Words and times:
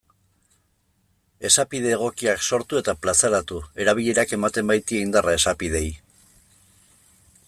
Esapide 1.49 1.91
egokiak 1.97 2.41
sortu 2.47 2.79
eta 2.81 2.95
plazaratu, 3.03 3.61
erabilerak 3.85 4.35
ematen 4.39 4.73
baitie 4.75 5.05
indarra 5.09 5.37
esapideei. 5.41 5.93